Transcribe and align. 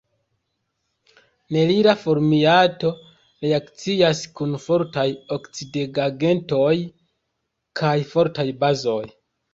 Nerila 1.55 1.93
formiato 2.05 2.89
reakcias 3.47 4.23
kun 4.39 4.55
fortaj 4.65 5.07
oksidigagentoj 5.37 6.75
kaj 7.83 7.97
fortaj 8.15 8.49
bazoj. 8.65 9.03